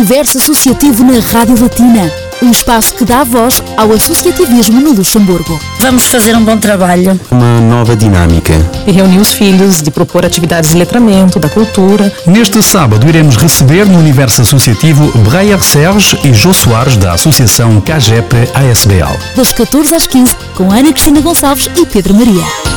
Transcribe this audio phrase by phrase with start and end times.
[0.00, 2.10] Universo Associativo na Rádio Latina.
[2.42, 5.60] Um espaço que dá voz ao associativismo no Luxemburgo.
[5.78, 7.20] Vamos fazer um bom trabalho.
[7.30, 8.54] Uma nova dinâmica.
[8.86, 12.10] E reunir os filhos, de propor atividades de letramento, da cultura.
[12.26, 18.34] Neste sábado iremos receber no Universo Associativo Breyer Serge e Jô Soares da Associação CAGEP
[18.54, 19.18] ASBL.
[19.36, 22.69] Das 14 às 15, com Ana Cristina Gonçalves e Pedro Maria.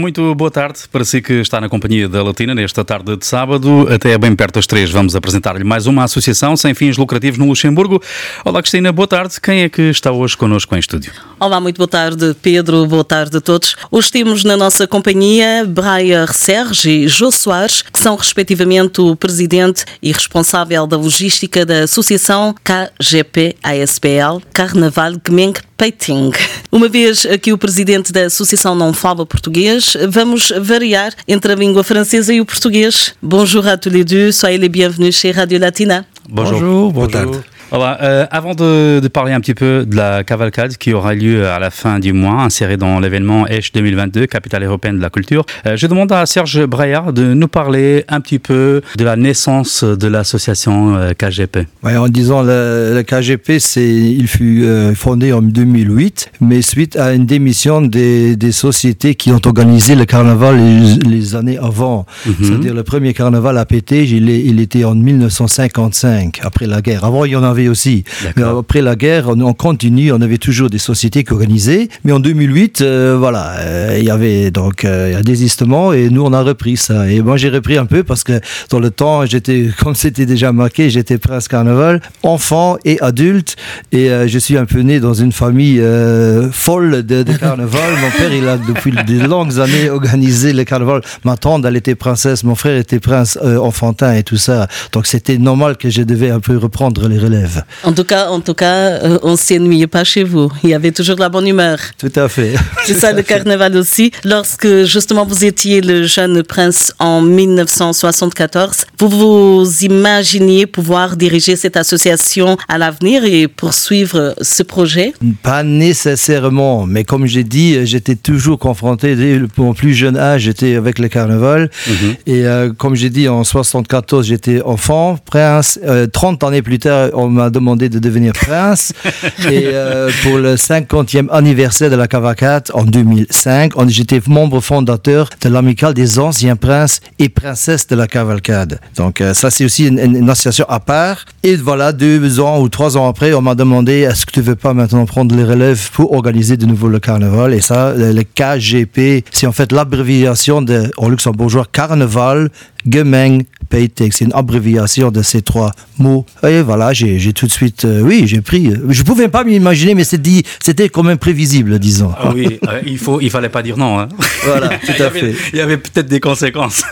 [0.00, 3.86] Muito boa tarde para si que está na companhia da Latina nesta tarde de sábado.
[3.92, 8.02] Até bem perto das três vamos apresentar-lhe mais uma associação sem fins lucrativos no Luxemburgo.
[8.42, 9.38] Olá Cristina, boa tarde.
[9.38, 11.12] Quem é que está hoje connosco em estúdio?
[11.38, 13.76] Olá, muito boa tarde Pedro, boa tarde a todos.
[13.90, 19.84] Hoje temos na nossa companhia Breyer Serge e Jô Soares, que são respectivamente o presidente
[20.02, 26.30] e responsável da logística da Associação KGP-ASBL, Carnaval Gemeng Peiting.
[26.70, 31.82] Uma vez que o presidente da associação não fala português, vamos variar entre a língua
[31.82, 33.14] francesa e o português.
[33.22, 36.04] Bonjour à tous les deux, soyez les bienvenus chez Radio Latina.
[36.28, 36.92] Bonjour, bonjour.
[36.92, 37.10] bonjour.
[37.10, 37.49] tarde.
[37.70, 41.46] Voilà, euh, avant de, de, parler un petit peu de la cavalcade qui aura lieu
[41.46, 45.44] à la fin du mois, insérée dans l'événement ECH 2022, capitale européenne de la culture,
[45.66, 49.84] euh, je demande à Serge Breyer de nous parler un petit peu de la naissance
[49.84, 51.58] de l'association euh, KGP.
[51.84, 56.96] Ouais, en disant le, le KGP, c'est, il fut euh, fondé en 2008, mais suite
[56.96, 62.04] à une démission des, des sociétés qui ont organisé le carnaval les, les années avant.
[62.26, 62.44] Mm -hmm.
[62.44, 67.04] C'est-à-dire le premier carnaval à Pétage, il, il était en 1955, après la guerre.
[67.04, 68.04] Avant, il y en avait aussi.
[68.36, 71.88] Mais après la guerre, on, on, continue, on avait toujours des sociétés qui organisaient.
[72.04, 76.22] Mais en 2008, euh, voilà, euh, il y avait donc euh, un désistement et nous,
[76.22, 77.08] on a repris ça.
[77.10, 80.52] Et moi, j'ai repris un peu parce que dans le temps, j'étais, comme c'était déjà
[80.52, 83.56] marqué, j'étais prince carnaval, enfant et adulte.
[83.92, 87.90] Et euh, je suis un peu né dans une famille euh, folle de, de carnaval.
[88.00, 91.02] mon père, il a depuis de longues années organisé le carnaval.
[91.24, 94.68] Ma tante, elle était princesse, mon frère était prince euh, enfantin et tout ça.
[94.92, 97.49] Donc c'était normal que je devais un peu reprendre les relèves.
[97.84, 100.50] En tout cas, en tout cas, euh, on s'ennuyait pas chez vous.
[100.62, 101.78] Il y avait toujours de la bonne humeur.
[101.98, 102.54] Tout à fait.
[102.86, 104.10] C'est ça le carnaval aussi.
[104.24, 111.76] Lorsque justement vous étiez le jeune prince en 1974, vous vous imaginiez pouvoir diriger cette
[111.76, 115.12] association à l'avenir et poursuivre ce projet?
[115.42, 120.74] Pas nécessairement, mais comme j'ai dit, j'étais toujours confronté dès mon plus jeune âge, j'étais
[120.76, 121.70] avec le carnaval.
[121.86, 122.16] -hmm.
[122.26, 125.78] Et euh, comme j'ai dit, en 74, j'étais enfant, prince.
[125.84, 128.92] Euh, 30 années plus tard, on m'a demandé de devenir prince.
[129.50, 135.48] et euh, pour le 50e anniversaire de la cavalcade en 2005, j'étais membre fondateur de
[135.48, 138.80] l'amicale des anciens princes et princesses de la cavalcade.
[138.96, 141.24] Donc euh, ça, c'est aussi une, une, association à part.
[141.42, 144.60] Et voilà, deux ans ou trois ans après, on m'a demandé est-ce que tu veux
[144.66, 147.54] pas maintenant prendre les relèves pour organiser de nouveau le carnaval?
[147.54, 152.50] Et ça, le KGP, c'est en fait l'abréviation de, en luxembourgeois, Carnaval
[152.88, 154.12] Gemeng Paytech.
[154.12, 156.26] C'est une abréviation de ces trois mots.
[156.42, 158.72] Et voilà, j'ai tout de suite, euh, oui, j'ai pris.
[158.88, 162.12] Je pouvais pas m'imaginer, mais c'était quand même prévisible, disons.
[162.18, 163.98] Ah oui, euh, il faut, il fallait pas dire non.
[163.98, 164.08] Hein.
[164.42, 165.34] Voilà, tout à fait.
[165.52, 166.82] Il y avait peut-être des conséquences.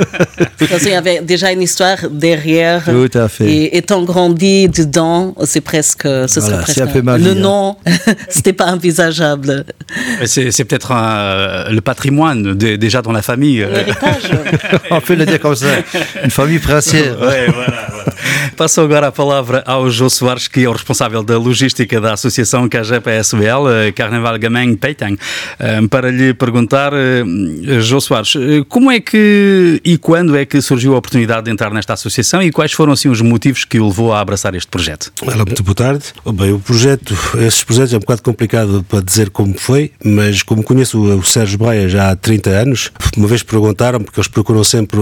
[0.70, 2.84] Parce qu'il y avait déjà une histoire derrière.
[2.84, 3.52] Tout à fait.
[3.52, 6.80] Et étant grandi dedans, c'est presque, ce voilà, serait presque.
[6.80, 7.76] Un peu ma vie, le nom,
[8.28, 9.64] c'était pas envisageable.
[10.24, 10.92] C'est peut-être
[11.70, 13.58] le patrimoine de, déjà dans la famille.
[13.58, 14.30] L'héritage.
[14.90, 15.66] On peut le dire comme ça.
[16.22, 17.16] Une famille princière.
[17.22, 18.12] Ouais, voilà, voilà.
[18.56, 22.68] Passo agora a palavra ao Jô Soares, que é o responsável da logística da Associação
[22.68, 25.18] KGPSBL, Carnaval Gameng Peitang,
[25.88, 26.92] para lhe perguntar,
[27.80, 28.34] Jô Soares,
[28.68, 32.50] como é que e quando é que surgiu a oportunidade de entrar nesta associação e
[32.50, 35.12] quais foram assim os motivos que o levou a abraçar este projeto?
[35.22, 36.04] Olá, muito boa tarde.
[36.34, 40.62] Bem, o projeto, esses projetos é um bocado complicado para dizer como foi, mas como
[40.62, 44.98] conheço o Sérgio Breia já há 30 anos, uma vez perguntaram, porque eles procuram sempre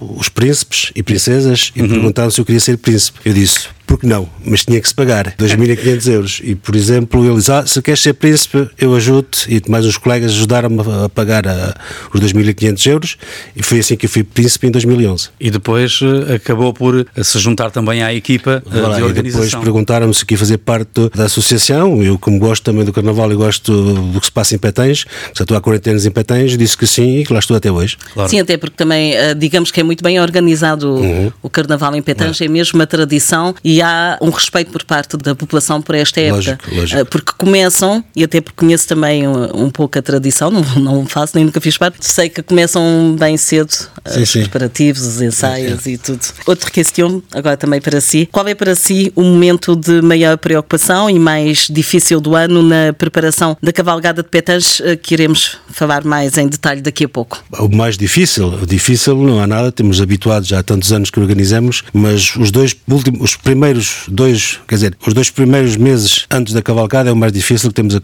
[0.00, 1.88] os príncipes e princesas e uhum.
[1.88, 3.20] perguntaram se eu queria ser príncipe.
[3.24, 4.28] Eu disse, porque não?
[4.44, 6.40] Mas tinha que se pagar 2.500 euros.
[6.44, 9.54] E, por exemplo, ele diz: ah, se queres ser príncipe, eu ajudo-te.
[9.54, 11.74] E mais os colegas ajudaram-me a pagar a,
[12.12, 13.16] os 2.500 euros.
[13.56, 15.30] E foi assim que eu fui príncipe em 2011.
[15.40, 16.00] E depois
[16.34, 19.42] acabou por se juntar também à equipa voilà, de organização.
[19.42, 22.02] E depois perguntaram-me se queria fazer parte da associação.
[22.02, 25.42] Eu, como gosto também do carnaval e gosto do que se passa em Petães, já
[25.42, 27.96] estou há 40 anos em Petães, disse que sim e que lá estou até hoje.
[28.12, 28.28] Claro.
[28.28, 31.32] Sim, até porque também, digamos que é muito bem organizado uhum.
[31.42, 33.85] o carnaval em Petães, é mesmo uma tradição e há
[34.20, 36.36] um respeito por parte da população por esta época.
[36.36, 37.02] Lógico, lógico.
[37.02, 41.06] Uh, Porque começam, e até porque conheço também um, um pouco a tradição, não, não
[41.06, 44.40] faço, nem nunca fiz parte, sei que começam bem cedo uh, Sim, os sim.
[44.40, 46.20] preparativos, os ensaios e tudo.
[46.46, 51.08] Outra questão, agora também para si, qual é para si o momento de maior preocupação
[51.10, 56.36] e mais difícil do ano na preparação da cavalgada de Petãs, que iremos falar mais
[56.38, 57.42] em detalhe daqui a pouco?
[57.58, 61.18] O mais difícil, o difícil não há nada, temos habituados já há tantos anos que
[61.20, 63.65] organizamos, mas os dois últimos, os primeiros
[64.08, 67.94] dois, quer dizer, os dois primeiros meses antes da cavalcada é o mais difícil temos
[67.94, 68.00] a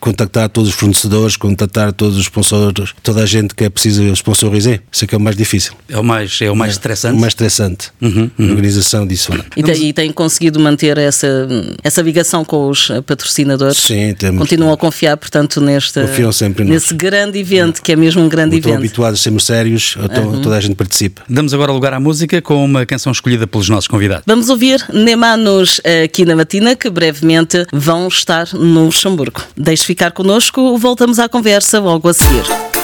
[0.00, 4.80] contactar todos os fornecedores, contactar todos os sponsors, toda a gente que é preciso sponsorizar.
[4.90, 5.72] Isso é que é o mais difícil.
[5.88, 7.16] É o mais, é o mais estressante.
[7.16, 7.90] O mais estressante.
[8.02, 9.32] A organização disso.
[9.32, 9.44] não é?
[9.56, 11.48] E, tem, e tem conseguido manter essa,
[11.82, 13.76] essa ligação com os patrocinadores?
[13.78, 14.40] Sim, temos.
[14.40, 16.82] Continuam a confiar, portanto, neste, Confiam sempre em nós.
[16.82, 18.84] nesse grande evento, que é mesmo um grande Estão evento.
[18.84, 21.22] habituados a sermos sérios, então toda a gente participa.
[21.28, 24.24] Damos agora lugar à música com uma canção escolhida pelos nossos convidados.
[24.26, 29.42] Vamos ouvir Nemanos aqui na Matina, que brevemente vão estar no Luxemburgo.
[29.56, 32.77] Deixe ficar connosco, voltamos à conversa logo a seguir.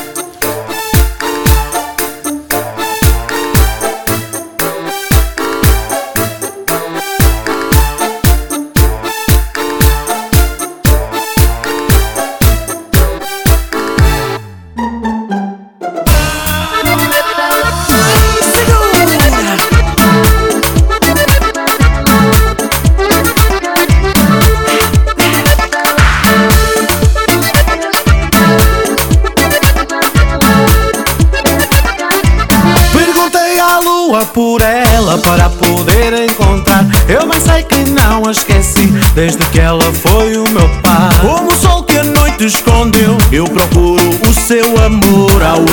[38.35, 41.11] Esqueci desde que ela foi o meu par.
[41.21, 45.65] Como o sol que a noite escondeu, eu procuro o seu amor ao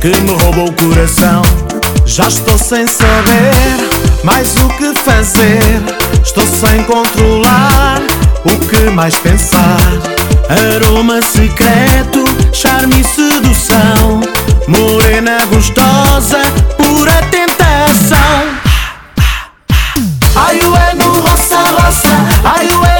[0.00, 1.42] que me roubou o coração.
[2.06, 3.54] Já estou sem saber
[4.24, 5.60] mais o que fazer.
[6.24, 8.00] Estou sem controlar
[8.44, 9.78] o que mais pensar.
[10.74, 14.20] Aroma secreto, charme e sedução.
[14.66, 16.42] Morena gostosa,
[16.76, 18.61] pura tentação.
[20.52, 22.16] ايوان وغصه غصه
[22.60, 22.91] ايوان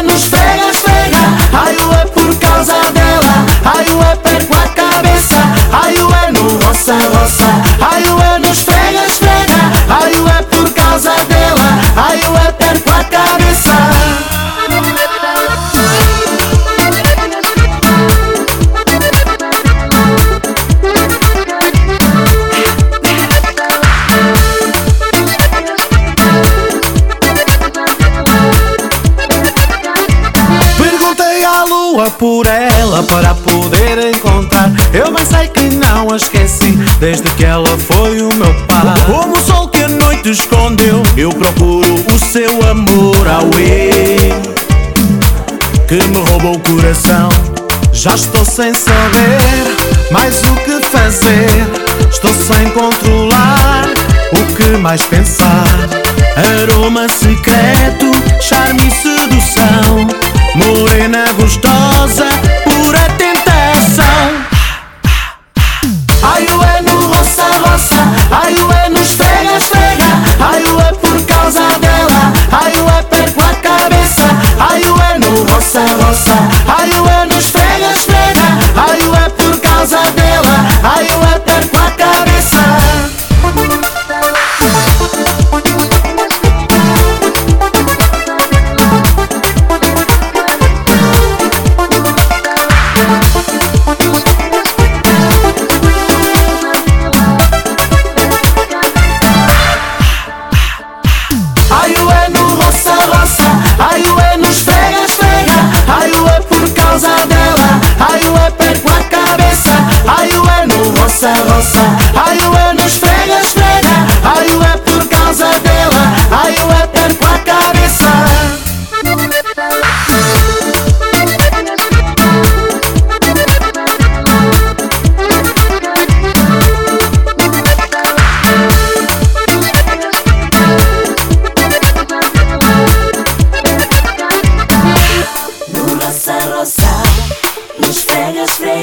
[37.02, 38.94] desde que ela foi o meu par.
[39.06, 43.50] Como o sol que a noite escondeu, eu procuro o seu amor ao
[45.88, 47.28] que me roubou o coração.
[47.93, 51.49] Já estou sem saber mais o que fazer.
[52.08, 53.88] Estou sem controlar
[54.31, 55.66] o que mais pensar.
[56.37, 60.06] Aroma secreto, charme e sedução.
[60.55, 62.28] Morena gostosa,
[62.64, 64.41] pura tentação.
[66.22, 67.96] Ai, o é no roça, roça.
[68.30, 70.04] Ai, o é no esfrega, esfrega.
[70.40, 72.32] Ai, o é por causa dela.
[72.52, 74.28] Ai, o é perco a cabeça.
[74.58, 76.34] Ai, o é no roça, roça.
[76.69, 78.40] Ai, o é no esfrega, esfrega.
[78.76, 80.66] Ai, o é por causa dela.
[80.82, 81.38] Ai, o é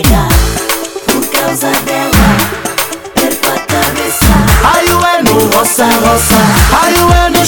[0.02, 2.12] por causa dela,
[3.16, 4.26] perco a cabeça.
[4.64, 6.36] Ai, é no roça, roça.
[6.82, 7.42] Ai, o é no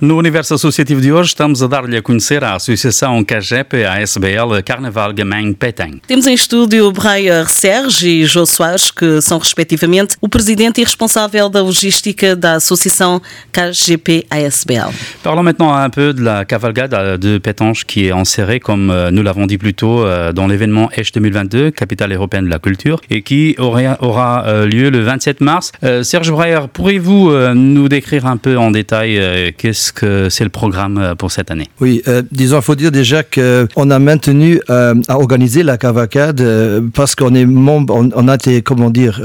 [0.00, 4.62] No universo associativo de hoje, estamos a dar-lhe a conhecer a Associação CAGEP, a SBL
[4.64, 6.00] Carnaval Gameng Peteng.
[6.06, 11.48] Temos em estúdio Breyer Serge e Jô Soares, que são respectivamente o presidente e responsável
[11.48, 13.20] da logística da Associação
[13.52, 14.94] KGP ASBL.
[15.24, 19.24] Parlons maintenant un peu de la cavalgade de pétanche qui est enserrée, comme euh, nous
[19.24, 23.22] l'avons dit plus tôt, euh, dans l'événement Esch 2022, capitale européenne de la culture, et
[23.22, 25.72] qui aura, euh, lieu le 27 mars.
[26.02, 29.50] Serge Breyer, pourriez-vous nous décrire un peu en détail euh,
[29.92, 31.68] que c'est le programme euh, pour cette année?
[31.80, 36.40] Oui, euh, disons, il faut dire déjà qu'on a maintenu euh, à organiser la cavalcade
[36.40, 39.20] euh, parce qu'on est membre, on, a été, comment dire,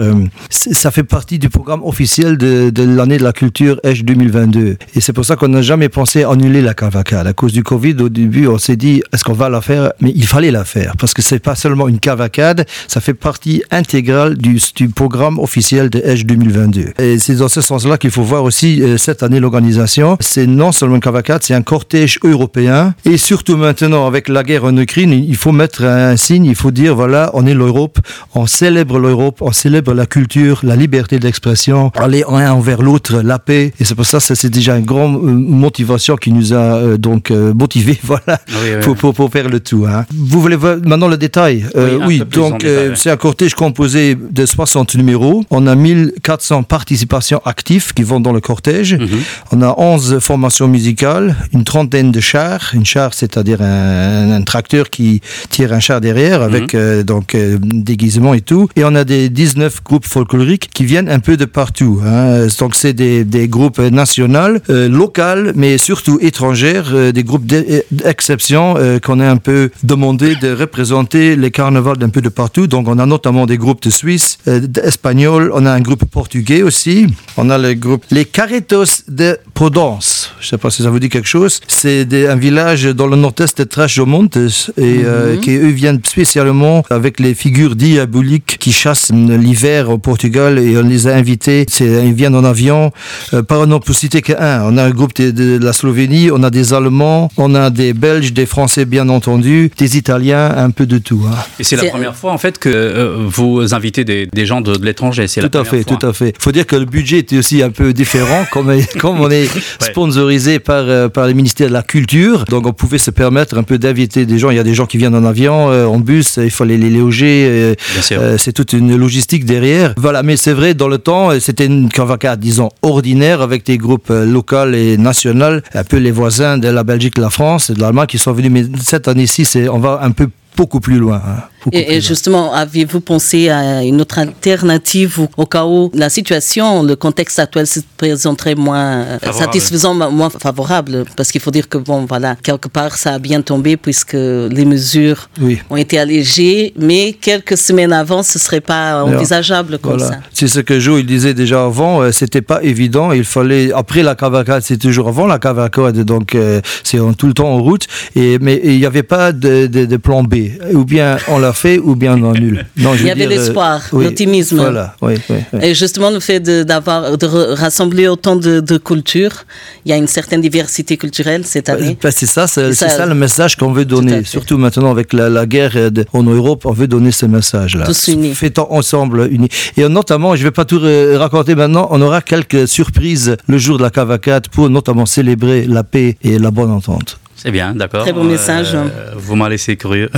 [0.49, 4.77] ça fait partie du programme officiel de, l'année de la culture Esch 2022.
[4.95, 7.27] Et c'est pour ça qu'on n'a jamais pensé annuler la cavalcade.
[7.27, 9.91] À cause du Covid, au début, on s'est dit, est-ce qu'on va la faire?
[9.99, 13.63] Mais il fallait la faire parce que c'est pas seulement une cavalcade, ça fait partie
[13.71, 14.59] intégrale du,
[14.95, 16.93] programme officiel de Esch 2022.
[16.99, 20.17] Et c'est dans ce sens-là qu'il faut voir aussi cette année l'organisation.
[20.19, 22.93] C'est non seulement une cavalcade, c'est un cortège européen.
[23.05, 26.71] Et surtout maintenant, avec la guerre en Ukraine, il faut mettre un signe, il faut
[26.71, 27.99] dire, voilà, on est l'Europe,
[28.35, 33.39] on célèbre l'Europe, on célèbre la culture, la liberté d'expression, aller un envers l'autre, la
[33.39, 33.73] paix.
[33.79, 36.57] Et c'est pour ça que ça, c'est déjà une grande euh, motivation qui nous a
[36.57, 38.79] euh, donc euh, motivés, voilà, Oui, oui.
[38.81, 39.85] pour, pour, pour faire le tout.
[39.87, 40.05] hein.
[40.13, 41.65] Vous voulez voir maintenant le détail?
[41.75, 45.43] Euh, Oui, donc c'est un cortège composé de 60 numéros.
[45.49, 48.93] On a 1400 participations actives qui vont dans le cortège.
[48.95, 49.07] Mhm.
[49.51, 52.71] On a 11 formations musicales, une trentaine de chars.
[52.73, 57.57] Une char, c'est-à-dire un, un tracteur qui tire un char derrière avec euh, donc euh,
[57.61, 58.67] déguisement et tout.
[58.75, 62.01] Et on a des 19 groupes folkloriques qui viennent un peu de partout.
[62.05, 62.47] hein.
[62.59, 67.83] Donc c'est des, des groupes nationaux, euh, locaux, mais surtout étrangers, euh, des groupes d'e-
[67.91, 72.67] d'exception qu'on a un peu demandé de représenter les carnavals d'un peu de partout.
[72.67, 77.07] Donc on a notamment des groupes de Suisse, d'Espagnol, on a un groupe portugais aussi.
[77.37, 80.31] On a le groupe Les Carretos de Prodence.
[80.39, 81.59] Je sais pas si ça vous dit quelque chose.
[81.67, 84.37] C'est des- un village dans le nord-est de Trás-os-Montes
[84.77, 90.57] et euh, qui eux viennent spécialement avec les figures diaboliques qui chassent l'hiver au Portugal
[90.59, 91.65] et on les a invités.
[91.69, 92.91] C'est- Ils viennent en avion.
[93.33, 96.29] Euh, par exemple, pour citer qu'un, on a un groupe de, de- de la Slovénie,
[96.31, 100.71] on a des Allemands, on a des Belges, des Français bien entendu, des Italiens, un
[100.71, 101.21] peu de tout.
[101.27, 101.35] hein.
[101.59, 104.61] Et c'est la C'est- première fois en fait que euh, vous invitez des, des gens
[104.61, 105.27] de, de l'étranger.
[105.27, 105.97] C'est la Tout à première fait, fois.
[105.99, 106.33] tout à fait.
[106.39, 109.43] faut dire que le budget était aussi un peu différent, comme, comme on est
[109.79, 112.45] sponsorisé par, euh, par le ministère de la Culture.
[112.45, 114.49] Donc on pouvait se permettre un peu d'inviter des gens.
[114.49, 116.89] Il y a des gens qui viennent en avion, euh, en bus, il fallait les
[116.89, 117.45] loger.
[117.49, 117.75] euh,
[118.19, 119.93] euh, c'est toute une logistique derrière.
[119.97, 123.77] Voilà, mais c'est vrai, dans le temps, euh, c'était une cavalcade, disons, ordinaire avec des
[123.77, 127.69] groupes euh, locaux et nationaux, un peu les voisins de la Belgique, de la France
[127.69, 128.51] et de l'Allemagne qui sont venus.
[128.51, 131.21] Mais cette année-ci, c'est- on va un peu beaucoup plus loin.
[131.25, 131.41] hein.
[131.63, 131.99] Beaucoup plus Et, loin.
[132.01, 137.39] justement, avez-vous pensé à une autre alternative au, au cas où la situation, le contexte
[137.39, 139.45] actuel se présenterait moins euh, Favorable.
[139.45, 141.05] satisfaisant, mo- moins favorable?
[141.15, 144.65] Parce qu'il faut dire que, bon, voilà, quelque part, ça a bien tombé puisque les
[144.65, 145.59] mesures Oui.
[145.69, 150.15] ont été allégées, mais quelques semaines avant, ce serait pas envisageable comme Voilà.
[150.15, 150.19] ça.
[150.33, 153.11] C'est ce que Joe il disait déjà avant, euh, c'était pas évident.
[153.13, 157.33] Il fallait après la cavalcade, c'est toujours avant la cavalcade, donc euh, c'est tout le
[157.33, 157.87] temps en route.
[158.15, 160.35] Et mais il n'y avait pas de, de- de plan B.
[160.73, 162.65] Ou bien on l'a fait, ou bien on annule.
[162.77, 164.57] Non, je Il y avait dire, euh, l'espoir, oui, l'optimisme.
[164.57, 165.59] Voilà, oui, oui, oui.
[165.61, 167.25] Et justement, le fait de, d'avoir, de
[167.65, 169.45] rassembler autant de, de cultures,
[169.85, 171.97] il y a une certaine diversité culturelle cette année.
[172.01, 172.97] Ben, c'est ça, c'est C'est c'est ça.
[172.97, 174.23] ça le message qu'on veut donner.
[174.23, 177.85] Surtout maintenant avec la, la guerre euh, de- en Europe, on veut donner ce message-là.
[177.85, 178.33] Tous unis.
[178.35, 179.49] Faisons ensemble unis.
[179.77, 183.57] Et notamment, je ne vais pas tout euh, raconter maintenant, on aura quelques surprises le
[183.57, 187.19] jour de la cavalcade pour notamment célébrer la paix et la bonne entente.
[187.43, 188.03] C'est bien, d'accord.
[188.03, 188.73] Très bon message.
[188.73, 190.09] Euh, vous m'avez laissé curieux.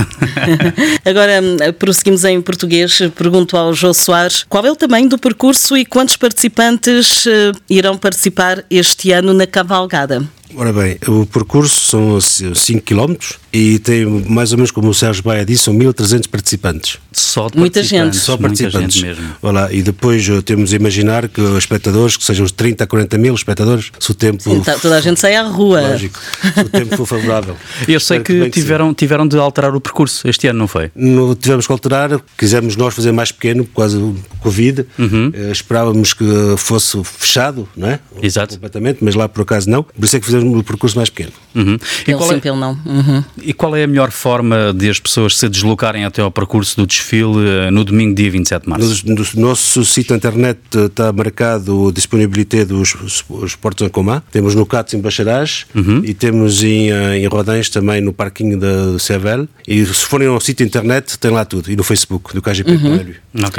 [1.04, 3.02] Agora, hum, prosseguimos em português.
[3.16, 7.98] Pergunto ao Jô Soares qual é o tamanho do percurso e quantos participantes eh, irão
[7.98, 10.22] participar este ano na cavalgada.
[10.54, 13.14] Ora bem, o percurso são 5 km
[13.52, 16.98] e tem mais ou menos, como o Sérgio Baia disse, são 1300 participantes.
[17.12, 18.24] Só de Muita participantes, gente.
[18.24, 18.94] Só muita participantes.
[18.96, 19.34] gente mesmo.
[19.42, 22.86] Voilà, e depois eh, temos a imaginar que os espectadores, que sejam os 30 a
[22.86, 24.42] 40 mil espectadores, se o tempo.
[24.42, 25.80] Sim, tá- toda a gente sai à rua.
[25.80, 26.18] Lógico,
[26.54, 27.56] se o tempo for favorável.
[27.88, 28.50] Eu sei Espero que sim.
[28.50, 30.90] tiveram, tiveram de alterar o percurso este ano, não foi?
[30.94, 34.86] No, tivemos que alterar, quisemos nós fazer mais pequeno por causa do Covid.
[34.98, 36.24] Eh, esperávamos que
[36.58, 37.98] fosse fechado, não é?
[38.22, 38.54] Exato.
[38.54, 39.82] Completamente, mas lá por acaso não.
[39.82, 41.32] Por isso é que fizemos o percurso mais pequeno.
[41.54, 41.78] Uhum.
[42.02, 42.78] E, Pelo qual sim, é, pelo não.
[42.84, 43.24] Uhum.
[43.42, 46.86] e qual é a melhor forma de as pessoas se deslocarem até ao percurso do
[46.86, 49.06] desfile eh, no domingo, dia 27 de março?
[49.06, 52.94] No, no nosso sítio internet eh, está marcado a disponibilidade dos
[53.28, 54.22] os portos em Comá.
[54.30, 55.66] Temos no Catos em Bacharás
[56.02, 59.48] e temos em, eh, em Rodães também no parquinho da Sevel.
[59.66, 61.70] E se forem ao sítio internet, tem lá tudo.
[61.70, 63.14] E no Facebook do KGP Coelho.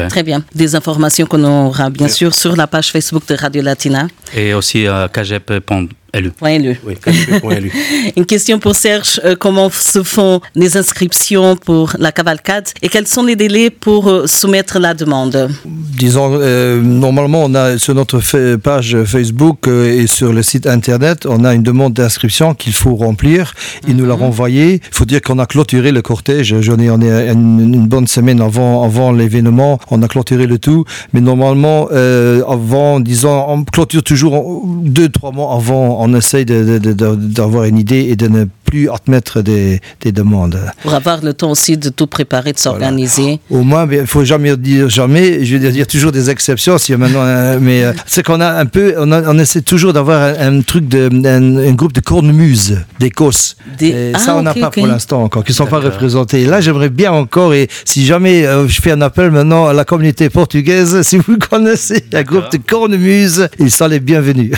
[0.10, 0.44] Très bien.
[0.56, 4.08] Des informations qu'on aura bien sûr sur la page Facebook de Radio Latina.
[4.36, 5.90] Et aussi euh, kgep.lu.
[6.38, 6.76] Point LE.
[6.86, 7.72] Oui, KGP.lu.
[8.18, 9.20] Une question pour Serge.
[9.24, 14.08] Euh, comment se font les inscriptions pour la cavalcade et quels sont les délais pour
[14.10, 15.50] euh, soumettre la demande?
[15.66, 18.20] Disons, euh, normalement, on a sur notre
[18.58, 22.96] page Facebook euh, et sur le site internet, on a une demande d'inscription qu'il faut
[22.96, 23.54] remplir.
[23.88, 24.76] Il nous l'a renvoyé.
[24.76, 26.56] Il faut dire qu'on a clôturé le cortège.
[26.62, 29.67] J'en ai, on est une, une bonne semaine avant, avant l'événement.
[29.92, 30.86] On a clôturé le tout.
[31.14, 35.98] Mais normalement, euh, avant, disons, on clôture toujours deux, trois mois avant.
[36.00, 40.60] On essaye d'avoir une idée et de ne plus admettre des, des demandes.
[40.84, 43.40] Pour avoir le temps aussi de tout préparer, de s'organiser.
[43.50, 45.46] Au moins, il faut jamais dire jamais.
[45.46, 46.78] Je veux dire, il y a toujours des exceptions.
[46.78, 47.24] Si maintenant,
[47.62, 50.62] mais euh, c'est qu'on a un peu, on, a- on essaie toujours d'avoir un, un
[50.62, 53.56] truc de, un, un groupe de cornemuses, d'Écosse.
[53.80, 56.46] Des- Ah, ça, on n'a pas pour l'instant encore, qui ne sont pas représentés.
[56.46, 57.54] Là, j'aimerais bien encore.
[57.54, 61.38] Et si jamais euh, je fais un appel maintenant à la communauté portugaise, si vous
[61.50, 64.52] connaissez un groupe de cornemuses, ils sont les bienvenus.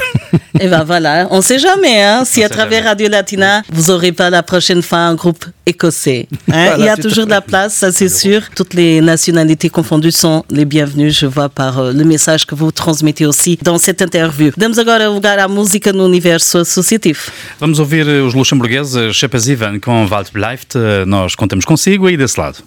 [0.60, 2.90] Et ben voilà, on sait jamais, hein, si On à travers jamais.
[2.90, 6.28] Radio Latina, vous aurez pas la prochaine fois un groupe écossais.
[6.52, 6.66] hein.
[6.66, 8.42] Voilà, Il y a toujours de la place, ça c'est sûr.
[8.56, 12.72] Toutes les nationalités confondues sont les bienvenues, je vois par euh, le message que vous
[12.72, 14.52] transmettez aussi dans cette interview.
[14.58, 17.20] Damos agora lugar à música no universo associativo.
[17.60, 20.76] Vamos ouvir eh, os luxemburgueses Chapas Ivan com Wald Bleibt.
[20.76, 22.58] Eh, Nós contamos consigo aí desse lado.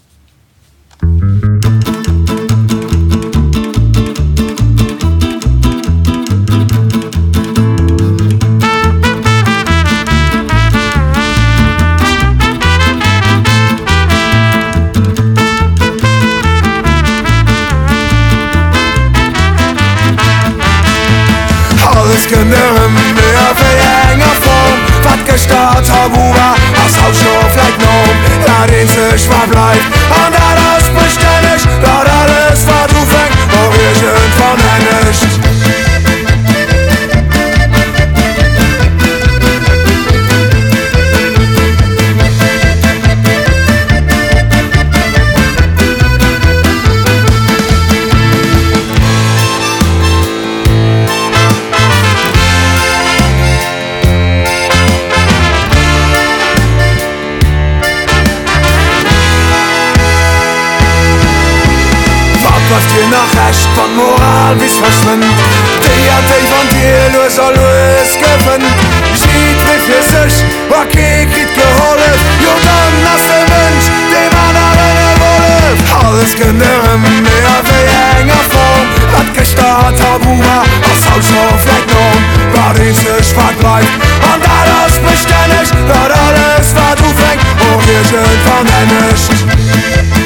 [25.33, 26.49] gestart Tabua
[26.83, 29.87] Als Hauptstoff like Nom Daarin ze zwaar blijft
[30.25, 34.22] En daaruit bestel ik Dat alles wat u fängt Morgen
[63.03, 65.25] bin noch recht von Moral bis verschwind.
[65.83, 68.73] Die hat ich von dir nur so los gewinnen
[69.19, 72.19] Schied wie für sich, war Kekit geholt.
[72.43, 75.63] Jo dann lass den Mensch, den man alleine wolle
[76.07, 78.87] Alles genirren, mehr wie enger Form.
[79.17, 82.23] Hat gestarrt, Tabuma, aus Haus auf Lecknorm
[82.55, 90.22] War ich sich und alles beständig Wird alles, was du fängst, und wir sind verneinigt.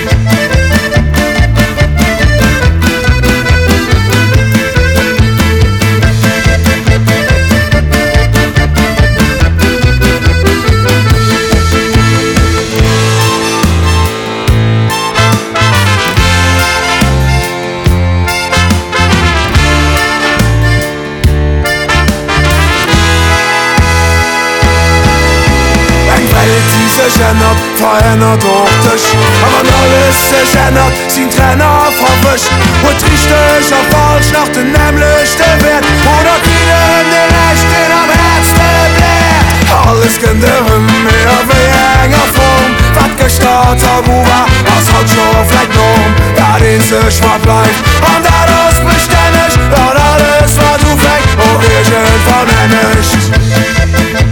[28.16, 29.05] Verändert auch dich
[29.42, 32.50] Aber alles sich ändert, sind Trainer verwischt.
[32.83, 35.85] Und richtig auf falsch nach dem nämlichsten Wert.
[35.85, 39.46] Oder kriegen den Recht, am Herzen bläht.
[39.88, 46.11] Alles genügend mehr wie enger Form Was gestarrt hab, Uwe, was hat schon vielleicht noch
[46.37, 54.25] Da den sich verbleibt Und alles beständig, und alles was du fängst Oh, irgendwann nicht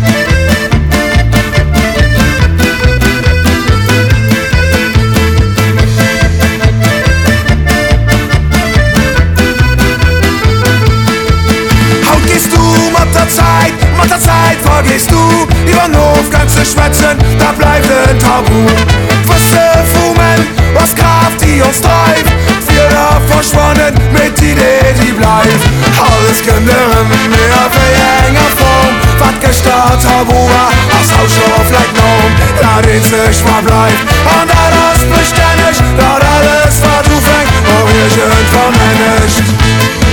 [14.95, 18.63] gehst du übern Hof, kannst schwätzen, da bleibt ein Tabu.
[19.27, 22.31] Wisse Fumen, was Kraft, die uns treibt,
[22.67, 25.65] Fehler verschwonnen mit Idee, die bleibt.
[25.99, 33.03] Alles Kinderen, mehr verhänger Form, was gestart Tabua, aus Haus auf like Norm, da den
[33.03, 34.03] sich mal bleibt.
[34.39, 40.04] Und alles beständig, da alles, was du fängst, auch ihr schön vermanagt.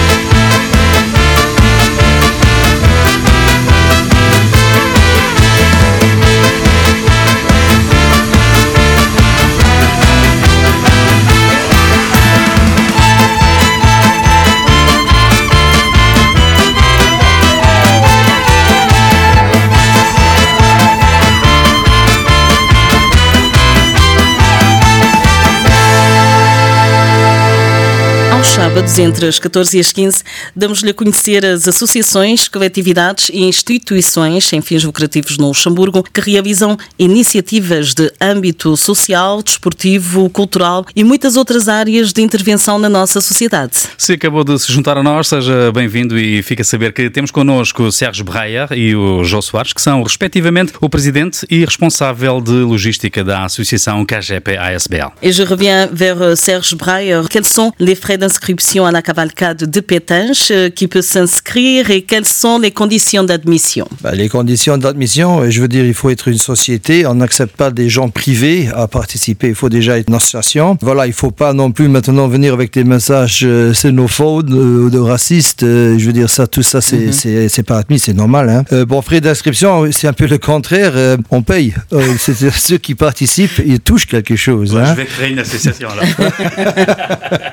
[28.72, 30.24] Sábados, entre as 14 e as 15,
[30.56, 36.78] damos-lhe a conhecer as associações, coletividades e instituições sem fins lucrativos no Luxemburgo que realizam
[36.98, 43.74] iniciativas de âmbito social, desportivo, cultural e muitas outras áreas de intervenção na nossa sociedade.
[43.98, 47.32] Se acabou de se juntar a nós, seja bem-vindo e fica a saber que temos
[47.32, 52.42] connosco o Sérgio Breyer e o João Soares, que são, respectivamente, o presidente e responsável
[52.42, 55.12] de logística da associação KGP ASBL.
[55.22, 57.28] Et je reviens vers euh, Serge Breyer.
[57.30, 62.02] Quels sont les frais d'inscription à la cavalcade de Pétanche euh, qui peut s'inscrire et
[62.02, 63.88] quelles sont les conditions d'admission?
[64.02, 67.06] Bah, les conditions d'admission, euh, je veux dire, il faut être une société.
[67.06, 69.50] On n'accepte pas des gens privés à participer.
[69.50, 70.78] Il faut déjà être une association.
[70.82, 74.90] Voilà, il faut pas non plus maintenant venir avec des messages euh, xénophobes euh, ou
[74.90, 75.64] de racistes.
[75.64, 78.50] Euh, je veux dire, ça, tout ça, c'est c'est pas admis, c'est normal.
[78.50, 78.64] Hein.
[78.72, 80.94] Euh, bon, frais d'inscription, c'est un peu le contraire.
[80.96, 81.74] Euh, on paye.
[81.94, 82.02] Euh,
[82.58, 84.76] ceux qui participent, ils touchent quelque chose.
[84.78, 84.94] hein.
[84.94, 86.04] vais créer une association là.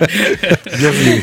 [0.78, 1.22] Bienvenue.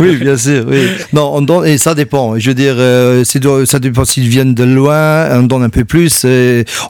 [0.00, 0.64] oui, bien sûr.
[0.68, 0.86] Oui.
[1.12, 2.38] Non, on donne, et ça dépend.
[2.38, 5.68] Je veux dire, euh, c'est de- ça dépend s'ils viennent de loin, on donne un
[5.68, 6.24] peu plus.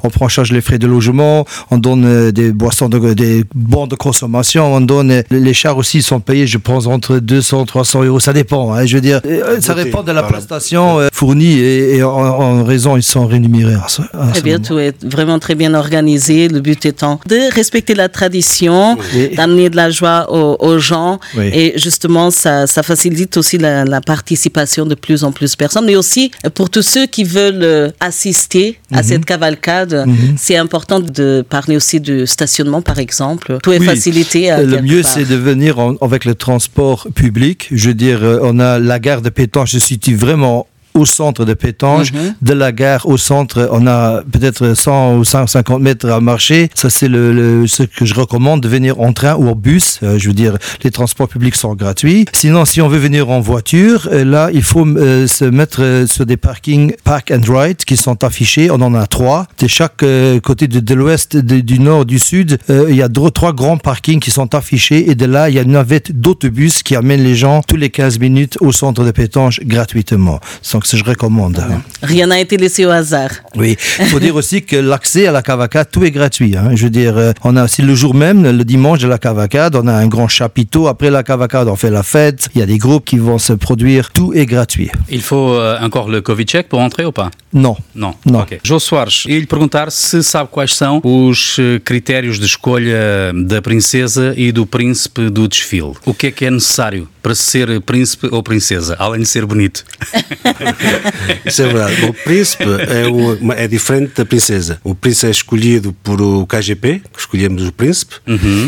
[0.02, 3.44] on prend en charge les frais de logement, on donne euh, des boissons, de, des
[3.54, 5.10] bons de consommation, on donne.
[5.10, 8.20] euh, les chars aussi sont payés, je pense, entre 200 300 euros.
[8.20, 8.72] Ça dépend.
[8.72, 8.86] hein.
[8.86, 12.64] je veux dire, euh, ça dépend de la prestation euh, fournie et, et en, en
[12.64, 13.74] raison, ils sont rémunérés.
[13.74, 14.66] à ce- à Très bien, moment.
[14.66, 16.48] tout est vraiment très bien organisé.
[16.48, 19.34] Le but étant de respecter la tradition, Oui.
[19.36, 21.18] d'amener de la joie aux, aux gens.
[21.36, 21.50] Oui.
[21.52, 25.86] Et justement, ça, ça facilite aussi la, la participation de plus en plus de personnes.
[25.86, 28.98] Mais aussi, euh, pour tous ceux qui veulent euh, assister Mhm.
[28.98, 33.58] à cette cavalcade, c'est important de parler aussi du stationnement, par exemple.
[33.62, 33.86] Tout est Oui.
[33.86, 37.68] facilité à Euh, Le mieux, c'est de venir en- avec le transport public.
[37.72, 41.54] Je veux dire, on a la gare de Pétange se situe vraiment au centre de
[41.54, 42.12] Pétange.
[42.12, 42.34] Mhm.
[42.42, 46.70] De la gare au centre, on a peut-être 100 ou 150 mètres à marcher.
[46.74, 50.00] Ça, c'est le, le- ce que je recommande, de venir en train ou en bus.
[50.02, 52.26] Euh, je veux dire, les transports publics sont gratuits.
[52.32, 56.26] Sinon, si on veut venir en voiture, euh, là, il faut euh, se mettre sur
[56.26, 58.70] des parkings park and ride qui sont affichés.
[58.70, 59.46] On en a trois.
[59.60, 60.04] De chaque
[60.42, 64.20] côté de, de l'ouest, du nord, du sud, il y a dro- trois grands parkings
[64.20, 65.10] qui sont affichés.
[65.10, 67.90] Et de là, il y a une navette d'autobus qui amène les gens tous les
[67.90, 70.40] 15 minutes au centre de Pétange gratuitement.
[70.72, 71.58] Donc, ça, je recommande.
[71.58, 71.82] hein.
[72.02, 73.30] Rien n'a été laissé au hasard.
[73.56, 76.56] Oui, il faut dire aussi que l'accès à la cavacade, tout est gratuit.
[76.56, 76.70] hein.
[76.74, 79.76] Je veux dire, euh, on a aussi le jour même, le dimanche de la cavacade,
[79.76, 80.86] on a un grand chapiteau.
[80.88, 82.48] Après la cavacade, on fait la fête.
[82.54, 84.10] Il y a des groupes qui vão se produire.
[84.12, 84.90] Tout est gratuit.
[85.08, 87.30] Il faut euh, encore le Covid check pour entrer ou pas?
[87.52, 87.76] Non.
[87.94, 88.14] Não.
[88.24, 88.40] Não.
[88.40, 88.60] Ok.
[88.64, 93.60] João Soares, ia lhe perguntar se sabe quais são os eh, critérios de escolha da
[93.60, 95.92] princesa e do príncipe do desfile.
[96.06, 99.84] O que é que é necessário para ser príncipe ou princesa, além de ser bonito?
[101.44, 102.04] Isso é verdade.
[102.04, 104.78] O príncipe é, um- uma- é diferente da princesa.
[104.84, 108.14] O príncipe é escolhido por o KGP, que escolhemos o príncipe,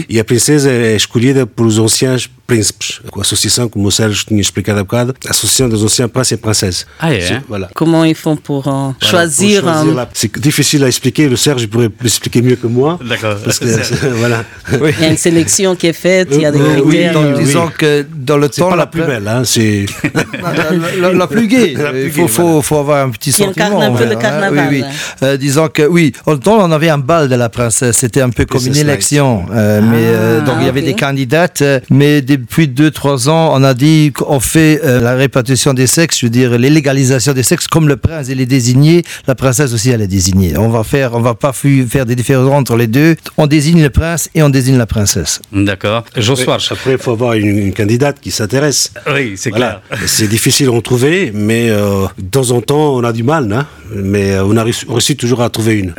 [0.08, 3.00] e a princesa é escolhida por os anciãos príncipes.
[3.16, 6.36] A associação, como o Sérgio tinha explicado há bocado, a Associação dos Anciãos Princes et
[6.36, 6.86] Princesses.
[6.98, 7.20] Ah, é?
[7.20, 7.68] Sim, Voilà.
[7.74, 11.28] Comment ils font pour euh, Voilà, choisir, pour choisir un- la- C'est difficile à expliquer.
[11.28, 12.98] Le Serge pourrait l'expliquer mieux que moi.
[13.08, 13.36] D'accord.
[13.44, 13.64] Parce que,
[14.16, 14.44] voilà.
[14.72, 17.12] Il y a une sélection qui est faite, il y a des Euh, oui, critères.
[17.14, 19.86] donc, euh, Disons que dans le C'est temps, pas la la plus belle, hein, c'est.
[20.42, 21.74] la, la- la plus gaie.
[21.76, 22.62] La plus Il faut, gaie, faut, voilà.
[22.62, 23.94] faut avoir un petit Qui incarne sentiment.
[23.94, 24.16] un peu le hein.
[24.16, 24.68] carnaval.
[24.70, 24.94] Oui, oui.
[25.22, 27.96] Euh, disons que oui, au temps on avait un bal de la princesse.
[27.98, 29.46] C'était un peu comme une élection.
[29.52, 31.62] Euh, mais euh, donc il y avait des candidates.
[31.62, 36.18] euh, Mais depuis 2-3 ans, on a dit qu'on fait euh, la répartition des sexes,
[36.20, 39.90] je veux dire l'illégalisation des sexes, comme le prince il est désigné, la princesse aussi
[39.90, 40.56] elle est désignée.
[40.58, 43.16] On va faire, on va pas faire des différences entre les deux.
[43.36, 45.40] On désigne le prince et on désigne la princesse.
[45.52, 46.04] D'accord.
[46.20, 46.60] Soares.
[46.70, 48.92] Après, il faut avoir une, une candidate qui s'intéresse.
[49.14, 49.82] Oui, c'est Voilà.
[49.88, 50.00] clair.
[50.08, 53.52] C'est difficile à en trouver, mais euh, de temps en temps, on a du mal,
[53.52, 55.94] hein, mais euh, on a réussi, toujours à trouver une.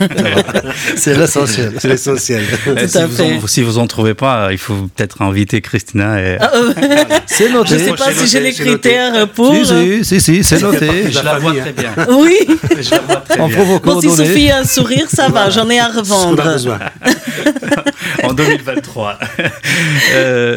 [0.96, 1.74] C'est l'essentiel.
[1.78, 2.42] C'est l'essentiel.
[2.66, 3.36] Euh, si, à vous fait.
[3.42, 6.20] en, si vous en trouvez pas, il faut peut-être inviter Christina.
[6.20, 6.38] Et...
[7.26, 7.70] C'est noté.
[7.70, 9.54] Je ne sais pas si j'ai les critères pour.
[9.54, 11.10] Si, si, si, si, c'est noté.
[11.10, 11.94] Je la vois très bien.
[12.10, 12.38] Oui.
[12.80, 13.80] Je la vois très bien.
[13.84, 14.10] Bon, si.
[14.10, 16.58] Sophie a un sourire, ça va, j'en ai à On a revendre.
[18.22, 19.18] en 2023.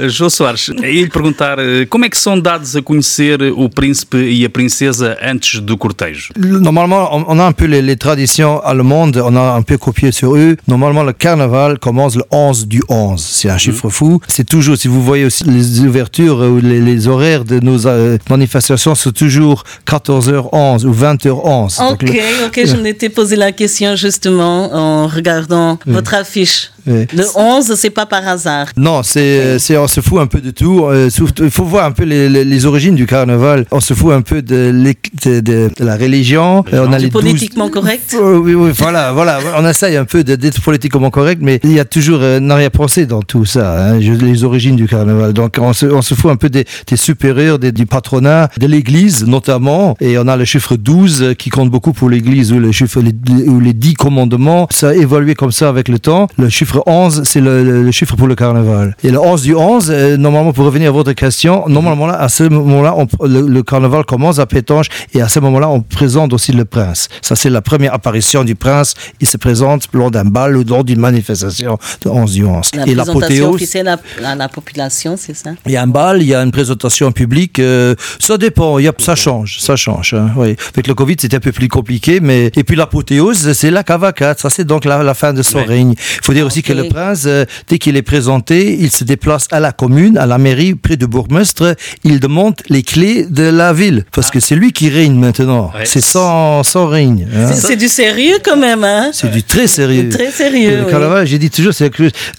[0.04, 3.70] Uh, João Soares, ia lhe perguntar uh, como é que são dados a conhecer o
[3.70, 6.34] príncipe e a princesa antes do cortejo?
[6.38, 10.36] Normalement, on, a un peu les, les traditions allemandes, on a un peu copié sur
[10.36, 10.58] eux.
[10.68, 13.22] Normalement, le carnaval commence le 11 du 11.
[13.22, 14.20] C'est un chiffre fou.
[14.28, 18.18] C'est toujours, si vous voyez aussi les ouvertures ou les, les horaires de nos euh,
[18.30, 21.78] manifestations, c'est toujours 14h11 ou 20h11.
[21.80, 27.24] Donc, Ok, le- ok, je m'étais posé la question justement en regardant votre affiche Le
[27.36, 28.68] 11, c'est pas par hasard.
[28.78, 30.86] Non, c'est, c'est, on se fout un peu de tout.
[30.86, 31.10] Euh,
[31.42, 33.66] il faut voir un peu les, les, les origines du carnaval.
[33.72, 36.64] On se fout un peu de, l'é- de, de- de la religion.
[36.74, 38.16] Euh, on a les politiquement correct.
[38.22, 39.40] Euh, oui, oui, voilà, voilà.
[39.58, 43.06] On essaye un peu d'être politiquement correct, mais il y a toujours euh, une arrière-pensée
[43.06, 45.34] dans tout ça, hein, les origines du carnaval.
[45.34, 48.68] Donc on se, on se fout un peu des, des supérieurs, des, du patronat, de
[48.68, 52.60] l'église notamment, et on a le chiffre 12 euh, qui compte beaucoup pour l'église, ou
[52.60, 53.14] le chiffre, les,
[53.48, 54.68] ou les 10 commandements.
[54.72, 56.28] Ça a évolué comme ça avec le temps.
[56.38, 58.96] Le chiffre 11, c'est le, chiffre pour le carnaval.
[59.04, 62.30] Et le 11 du 11, euh, normalement, pour revenir à votre question, normalement, là, à
[62.30, 66.34] ce moment-là, on- le, le carnaval commence à Pétange, et à ce moment-là, on présente
[66.34, 67.10] aussi le prince.
[67.22, 68.94] Ça, c'est la première apparition du prince.
[69.20, 72.70] Il se présente lors d'un bal ou lors d'une manifestation de 11 du 11.
[72.76, 75.52] La et présentation l'apothéose, officielle à, à la population, c'est ça?
[75.66, 77.60] Il y a un bal, il y a une présentation publique.
[77.60, 80.14] euh, ça dépend, il y a, ça change, ça change.
[80.14, 80.56] hein, oui.
[80.74, 84.40] Avec le Covid, c'était un peu plus compliqué, mais et puis l'apothéose, c'est la cavacate.
[84.40, 85.66] Ça, c'est donc la, la fin de son Ouais.
[85.66, 85.94] règne.
[85.98, 89.48] Il faut dire aussi que le prince, euh, dès qu'il est présenté, il se déplace
[89.52, 91.76] à la commune, à la mairie, près du bourgmestre.
[92.04, 95.72] Il demande les clés de la ville, parce que c'est lui qui règne maintenant.
[95.76, 95.86] Ouais.
[95.86, 97.28] C'est son, son règne.
[97.36, 97.52] hein.
[97.54, 100.10] C'est- du sérieux quand même, hein C'est du très sérieux.
[100.10, 101.26] Très sérieux, Le oui.
[101.28, 101.90] j'ai dit toujours, c'est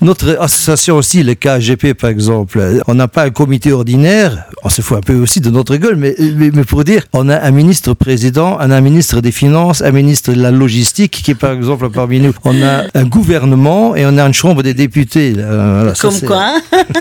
[0.00, 4.82] notre association aussi, le KGP par exemple, on n'a pas un comité ordinaire, on se
[4.82, 7.50] fout un peu aussi de notre gueule, mais, mais, mais pour dire, on a un
[7.50, 11.52] ministre-président, on a un ministre des Finances, un ministre de la Logistique qui est par
[11.52, 12.32] exemple parmi nous.
[12.44, 15.34] On a un gouvernement et on a une chambre des députés.
[15.38, 16.54] Euh, voilà, Comme quoi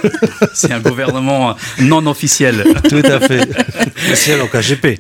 [0.54, 2.64] C'est un gouvernement non officiel.
[2.90, 3.42] Tout à fait.
[4.06, 5.00] Spécial au KGP.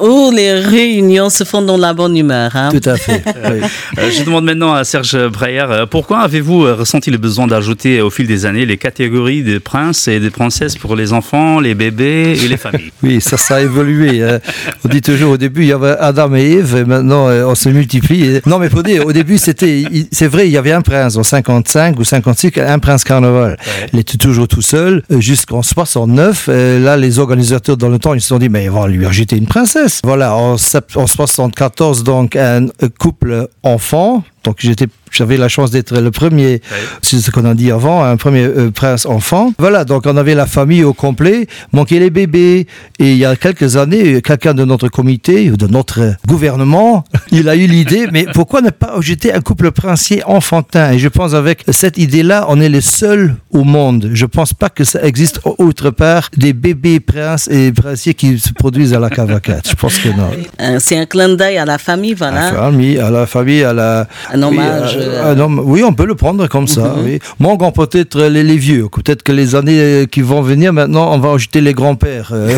[0.00, 2.54] Où les réunions se font dans la bonne humeur.
[2.54, 3.22] Hein Tout à fait.
[3.50, 3.60] oui.
[3.98, 8.10] Euh, Je demande maintenant à Serge Breyer, euh, pourquoi avez-vous ressenti le besoin d'ajouter au
[8.10, 12.38] fil des années les catégories des princes et des princesses pour les enfants, les bébés
[12.42, 12.92] et les familles?
[13.02, 14.22] Oui, ça, ça a évolué.
[14.22, 14.38] hein.
[14.84, 17.68] On dit toujours au début, il y avait Adam et Ève, et maintenant on se
[17.68, 18.40] multiplie.
[18.46, 21.22] Non, mais faut dire, au début, c'était, c'est vrai, il y avait un prince en
[21.22, 23.56] 55 ou 56, un prince carnaval.
[23.92, 26.46] Il était toujours tout seul euh, jusqu'en 69.
[26.48, 29.04] euh, Là, les organisateurs dans le temps, ils se sont dit, mais on va lui
[29.06, 30.00] ajouter une princesse.
[30.04, 34.24] Voilà, en, en 74, donc un euh, couple enfant.
[34.48, 36.62] Donc j'étais, j'avais la chance d'être le premier,
[37.02, 39.52] c'est ce qu'on a dit avant, un premier euh, prince enfant.
[39.58, 42.66] Voilà, donc on avait la famille au complet, manquait les bébés.
[42.98, 47.50] Et il y a quelques années, quelqu'un de notre comité, ou de notre gouvernement, il
[47.50, 50.92] a eu l'idée, mais pourquoi ne pas jeter un couple princier enfantin?
[50.92, 54.08] Et je pense avec cette idée-là, on est les seuls au monde.
[54.14, 58.54] Je pense pas que ça existe autre part des bébés princes et princiers qui se
[58.54, 59.68] produisent à la cavacate.
[59.68, 60.30] Je pense que non.
[60.78, 62.52] C'est un clin d'œil à la famille, À la voilà.
[62.62, 64.08] famille, à la famille, à la.
[64.38, 66.94] Un hommage, Oui, euh, un homme- oui, on peut le prendre comme ça.
[67.04, 67.18] oui.
[67.38, 68.88] Manquant peut-être les, les vieux.
[68.88, 72.50] Peut-être que les années euh, qui vont venir, maintenant, on va ajouter les grands-pères euh,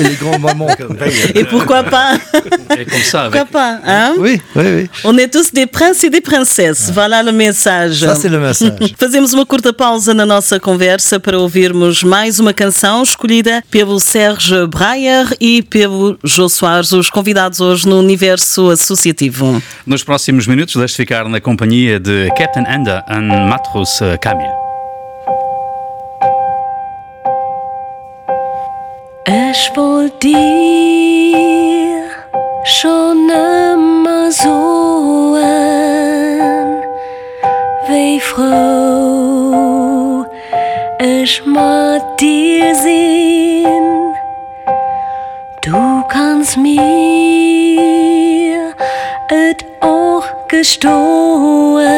[0.00, 0.68] et les grands-mamans.
[1.34, 2.14] Et pourquoi pas?
[2.78, 4.14] Et comme ça, avec Pourquoi pas hein?
[4.18, 4.90] Oui, oui, oui.
[5.04, 6.90] On est tous des princes e de princesses.
[6.92, 8.08] Voilà o mensagem.
[8.08, 8.72] Ça, c'est le message.
[8.98, 14.66] Fazemos uma curta pausa na nossa conversa para ouvirmos mais uma canção escolhida pelo Sérgio
[14.68, 19.62] Breyer e pelo Jô Soares, os convidados hoje no Universo Associativo.
[19.86, 24.50] Nos próximos minutos, ficar na companhia de Captain Anda e Matros eh, Kamil.
[29.24, 32.02] Ich wollt dir
[32.64, 36.82] schon immer so an,
[37.86, 40.26] wie froh
[40.98, 44.14] ich mit dir sehen.
[45.62, 47.27] Du kannst mir
[50.48, 51.88] gestohlen,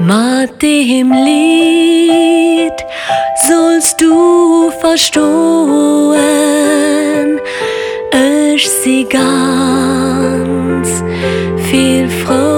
[0.00, 2.72] Mit dem Lied
[3.46, 6.18] sollst du verstehen,
[8.54, 10.88] ich sie ganz.
[11.68, 12.49] Viel froh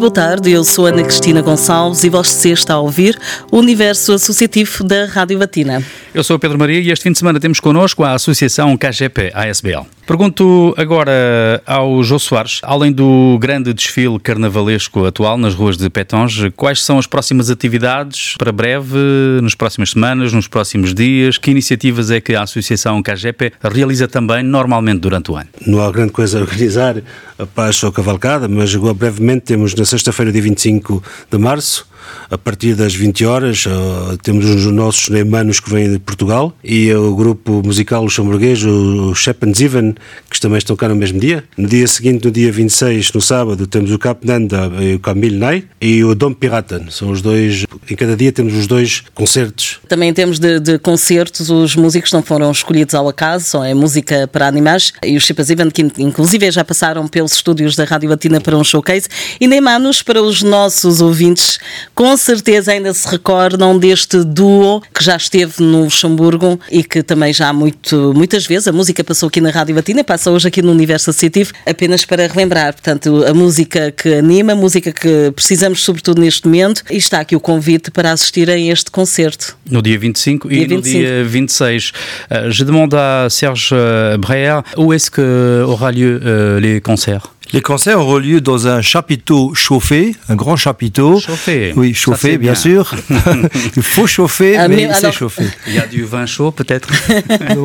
[0.00, 3.18] Muito boa tarde, eu sou Ana Cristina Gonçalves e você está a ouvir
[3.52, 5.84] o Universo Associativo da Rádio Batina.
[6.12, 9.30] Eu sou o Pedro Maria e este fim de semana temos connosco a Associação KGP
[9.32, 9.86] ASBL.
[10.04, 16.50] Pergunto agora ao Jô Soares, além do grande desfile carnavalesco atual nas ruas de Petonge,
[16.50, 18.98] quais são as próximas atividades para breve,
[19.40, 21.38] nas próximas semanas, nos próximos dias?
[21.38, 25.48] Que iniciativas é que a Associação KGP realiza também normalmente durante o ano?
[25.64, 26.96] Não há grande coisa a organizar,
[27.38, 31.86] a paz ou cavalcada, mas brevemente temos na sexta-feira, dia 25 de março,
[32.30, 36.92] a partir das 20 horas, uh, temos os nossos neymanos que vêm de Portugal e
[36.94, 39.94] o grupo musical luxemburguês, o Sheppenziven,
[40.30, 41.44] que também estão cá no mesmo dia.
[41.56, 45.38] No dia seguinte, no dia 26, no sábado, temos o Cap Nanda e o Camille
[45.38, 46.86] Ney e o Dom Piraten.
[46.90, 49.80] São os dois, em cada dia temos os dois concertos.
[49.88, 54.28] Também temos de, de concertos, os músicos não foram escolhidos ao acaso, só é música
[54.28, 58.56] para animais e os Event, que inclusive já passaram pelos estúdios da Rádio Batina para
[58.56, 59.08] um showcase
[59.40, 61.58] e nem manos para os nossos ouvintes.
[62.00, 67.30] Com certeza ainda se recordam deste duo que já esteve no Luxemburgo e que também
[67.30, 70.72] já muito, muitas vezes a música passou aqui na Rádio Batina, passa hoje aqui no
[70.72, 72.72] Universo Associativo, apenas para relembrar.
[72.72, 77.36] Portanto, a música que anima, a música que precisamos sobretudo neste momento e está aqui
[77.36, 79.58] o convite para assistirem a este concerto.
[79.70, 80.98] No dia 25 Dia e no 25.
[80.98, 81.92] dia 26.
[82.30, 87.30] Euh, je demande à Serge euh, Breyer où est-ce que aura lieu euh, les concerts
[87.52, 91.18] Les concerts auront lieu dans un chapiteau chauffé, un grand chapiteau.
[91.18, 91.72] Chauffé.
[91.74, 92.54] Oui, chauffé, bien, bien.
[92.54, 92.94] sûr.
[93.76, 95.42] Il faut chauffer, Ah, mais, mais c'est chauffé.
[95.66, 96.88] Il y a du vin chaud peut-être?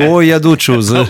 [0.08, 0.92] Oh, il y a d'autres choses.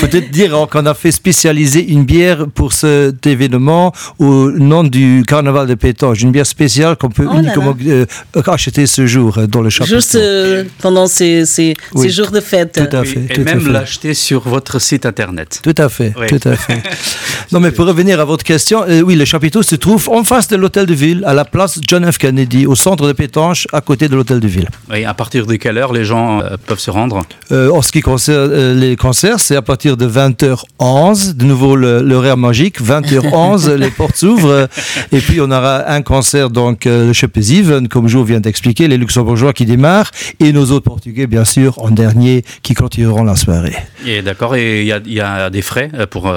[0.00, 5.66] Peut-être dire qu'on a fait spécialiser une bière pour cet événement au nom du carnaval
[5.66, 6.22] de Pétange.
[6.22, 8.06] Une bière spéciale qu'on peut Oh là uniquement euh,
[8.46, 9.96] acheter ce jour dans le chapiteau.
[9.96, 12.72] Juste euh, pendant ces, ces, Oui, ces jours de fête.
[12.88, 13.20] Tout à fait.
[13.28, 15.60] Et tout à même l'acheter sur votre site internet.
[15.62, 16.26] Tout à fait, Oui.
[16.28, 16.67] tout à fait.
[17.52, 20.48] non, mais pour revenir à votre question, euh, oui, le chapiteau se trouve en face
[20.48, 22.18] de l'hôtel de ville, à la place John F.
[22.18, 24.68] Kennedy, au centre de Pétanche, à côté de l'hôtel de ville.
[24.94, 27.22] Et à partir de quelle heure les gens euh, peuvent se rendre?
[27.52, 32.36] Euh, en ce qui concerne les concerts, c'est à partir de 20h11, de nouveau l'horaire
[32.36, 34.68] magique, 20h11, les portes s'ouvrent,
[35.12, 38.96] et puis on aura un concert, donc le Chepes Even, comme Jo vient d'expliquer, les
[38.96, 40.10] luxembourgeois qui démarrent,
[40.40, 43.76] et nos autres portugais, bien sûr, en dernier, qui continueront la soirée.
[44.06, 46.28] Et d'accord, et il y, a- il y a des frais pour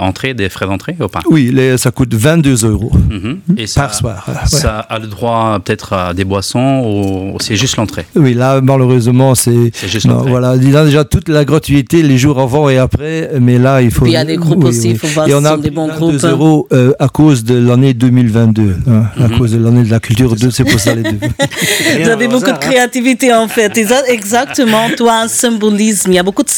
[0.00, 1.20] entrée, des frais d'entrée ou pas?
[1.30, 3.38] Oui, les- ça coûte 22 euros Mhm.
[3.56, 4.24] Et ça, par soir.
[4.28, 4.34] Ouais.
[4.46, 8.06] ça a le droit peut-être à des boissons ou c'est juste l'entrée?
[8.16, 9.70] Oui, là, malheureusement, c'est.
[9.74, 12.78] C'est juste non, voilà, il y a déjà toute la gratuité les jours avant et
[12.78, 14.06] après, mais là, il faut.
[14.06, 15.88] Il y a des groupes aussi, il faut voir Et si on a des bons
[15.88, 16.24] 22 groupes.
[16.24, 19.38] euros euh, à cause de l'année 2022, hein, à Mhm.
[19.38, 21.18] cause de l'année de la culture, de- c'est pour ça les deux.
[22.02, 23.72] Vous avez beaucoup de créativité en fait.
[23.76, 24.88] Exa- Exactement.
[24.96, 26.10] Toi, un symbolisme.
[26.12, 26.48] Il y a beaucoup de,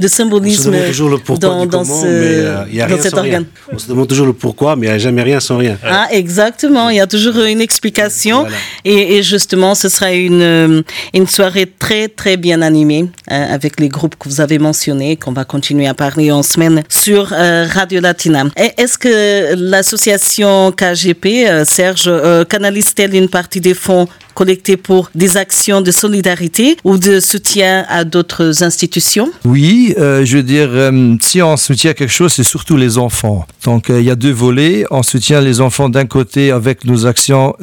[0.00, 2.80] de symbolisme demande toujours le pourquoi dans, du dans comment, ce, mais euh, il y
[2.80, 3.34] a dans rien cet sans rien.
[3.34, 3.46] organe.
[3.72, 5.76] On se demande toujours le pourquoi, mais il n'y a jamais rien sans rien.
[5.84, 6.90] Ah, exactement.
[6.90, 8.42] Il y a toujours une explication.
[8.42, 8.56] Voilà.
[8.84, 10.82] Et, et justement, ce sera une, euh,
[11.14, 15.32] une soirée très, très bien animée euh, avec les groupes que vous avez mentionnés, qu'on
[15.32, 18.44] va continuer à parler en semaine sur euh, Radio Latina.
[18.56, 22.10] Est-ce que l'association KGP, Serge,
[22.48, 24.08] canalise-t-elle une partie des fonds
[24.40, 29.28] collectés pour des actions de solidarité ou de soutien à d'autres institutions?
[29.44, 33.46] Oui, euh, je veux dire, euh, si on soutient quelque chose, c'est surtout les enfants.
[33.64, 34.84] Donc, euh, il y a deux volets.
[34.90, 37.54] On soutient les enfants d'un côté avec nos actions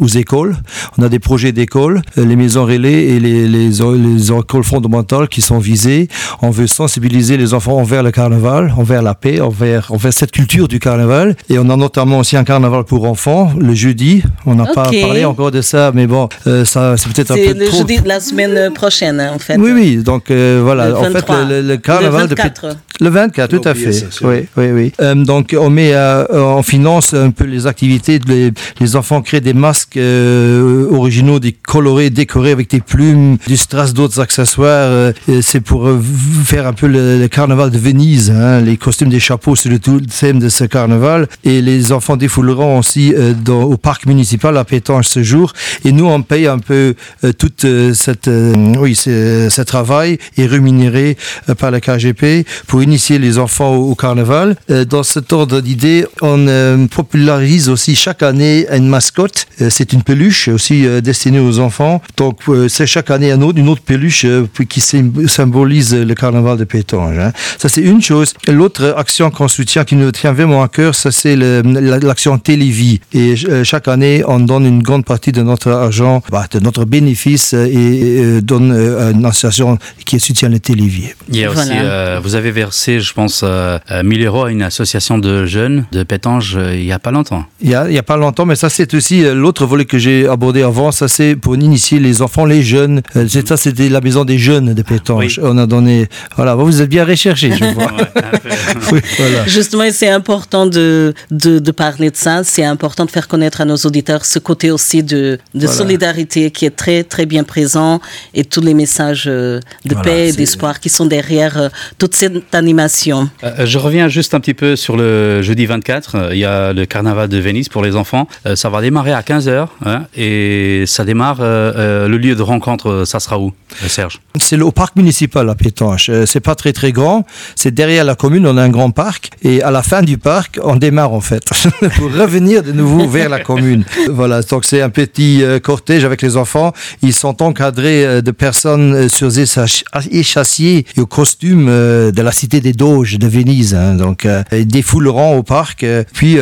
[0.00, 0.56] aux écoles.
[0.96, 5.28] On a des projets d'école, euh, les maisons relais et les, les, les écoles fondamentales
[5.28, 6.08] qui sont visées.
[6.40, 10.68] On veut sensibiliser les enfants envers le carnaval, envers la paix, envers, envers cette culture
[10.68, 11.36] du carnaval.
[11.50, 14.22] Et on a notamment aussi un carnaval pour enfants le jeudi.
[14.46, 16.13] On n'a pas parlé encore de ça, mais bon,
[16.46, 17.78] euh, ça, c'est peut-être un C'est peu le trop.
[17.78, 19.56] jeudi de la semaine prochaine, hein, en fait.
[19.58, 21.44] Oui, oui, donc euh, voilà, Le en fait, 23.
[21.44, 22.68] le, le- le carnaval Le de 24.
[22.68, 23.92] Pét- Le 24, tout à fait.
[23.92, 24.92] ça, oui, oui, oui.
[25.00, 28.20] Euh, donc, on met, euh, on finance un peu les activités.
[28.26, 33.56] Les, les enfants créent des masques euh, originaux, des colorés, décorés avec des plumes, du
[33.56, 34.68] strass, d'autres accessoires.
[34.68, 35.12] euh,
[35.42, 36.00] c'est pour euh,
[36.44, 38.30] faire un peu le, le carnaval de Venise.
[38.30, 38.60] hein.
[38.60, 41.28] Les costumes des chapeaux, c'est le tout le thème de ce carnaval.
[41.44, 45.52] Et les enfants défouleront aussi euh, dans, au parc municipal à Pétange ce jour.
[45.84, 46.94] Et nous, on paye un peu
[47.24, 51.16] euh, toute euh, cette, euh, oui, ce, travail est rémunéré
[51.58, 54.56] par la KGP pour initier les enfants au, carnaval.
[54.88, 59.46] Dans cet ordre d'idée, on popularise aussi chaque année une mascotte.
[59.70, 62.02] C'est une peluche aussi destinée aux enfants.
[62.16, 64.26] Donc, c'est chaque année un autre, une autre peluche
[64.68, 67.18] qui sym- symbolise le carnaval de Pétange.
[67.18, 67.32] hein.
[67.58, 68.34] Ça, c'est une chose.
[68.46, 73.00] Et L'autre action qu'on soutient, qui nous tient vraiment à cœur, c'est l'action Télévie.
[73.12, 73.34] Et
[73.64, 75.93] chaque année, on donne une grande partie de notre argent,
[76.30, 81.10] bah, de notre bénéfice et, euh, donne euh, à une association qui soutient le Télévie.
[81.30, 81.82] Il y a aussi, Voilà.
[81.82, 85.84] euh, vous avez versé, je pense, euh, euh, 1000 euros à une association de jeunes
[85.92, 87.44] de pétange euh, il n'y a pas longtemps.
[87.60, 89.84] Il n'y a, il y a pas longtemps, mais ça c'est aussi euh, l'autre volet
[89.84, 93.02] que j'ai abordé avant, ça c'est pour initier les enfants, les jeunes.
[93.16, 95.40] Euh, c'est ça c'était la maison des jeunes de Pétange.
[95.42, 97.92] On a donné, voilà, vous êtes bien recherché, je vois.
[98.92, 99.46] Oui, voilà.
[99.46, 102.42] Justement, c'est important de, de, de parler de ça.
[102.44, 105.72] C'est important de faire connaître à nos auditeurs ce côté aussi de, de Voilà.
[105.84, 108.00] Solidarité qui est très, très bien présent
[108.34, 111.68] et tous les messages euh, de Voilà, paix et d'espoir qui sont derrière euh,
[111.98, 113.28] toute cette animation.
[113.44, 116.14] Euh, je reviens juste un petit peu sur le jeudi 24.
[116.16, 118.26] Euh, Il y a le carnaval de Venise pour les enfants.
[118.46, 119.68] Euh, ça va démarrer à 15h
[120.16, 121.38] et ça démarre.
[121.40, 123.52] euh, euh, le lieu de rencontre, ça sera où,
[123.88, 124.20] Serge?
[124.40, 126.08] C'est au parc municipal à Pétanche.
[126.10, 127.24] Euh, C'est pas très très grand.
[127.56, 129.30] C'est derrière la commune, on a un grand parc.
[129.42, 131.42] Et à la fin du parc, on démarre en fait
[131.98, 133.84] pour revenir de nouveau vers la commune.
[134.10, 136.72] Voilà, donc c'est un petit euh, cortège avec les enfants.
[137.02, 142.12] Ils sont encadrés euh, de personnes euh, sur des ach- échassiers et au costume euh,
[142.12, 143.74] de la cité des Doges de Venise.
[143.74, 143.94] hein.
[143.94, 145.84] Donc ils défouleront au parc.
[146.12, 146.38] puis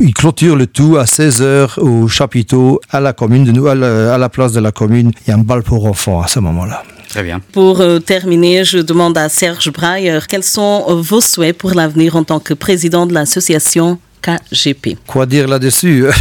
[0.00, 4.14] ils clôturent le tout à 16h au chapiteau à la commune, de nous, à la,
[4.14, 5.12] à la place de la commune.
[5.26, 6.82] Il y a un bal pour enfants à ce moment-là.
[7.08, 7.40] Très bien.
[7.52, 12.40] Pour terminer, je demande à Serge Breyer quels sont vos souhaits pour l'avenir en tant
[12.40, 14.96] que président de l'association KGP.
[15.06, 16.04] Quoi dire là-dessus?